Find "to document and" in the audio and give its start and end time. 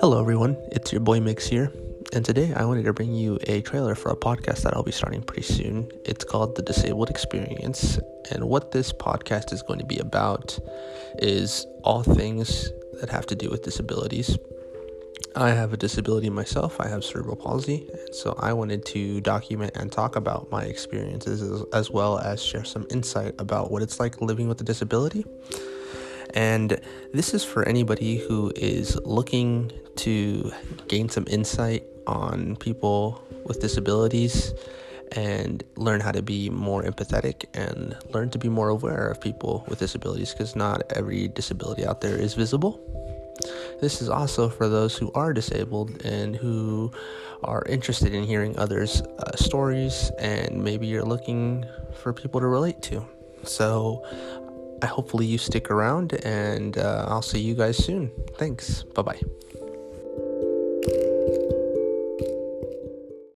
18.86-19.90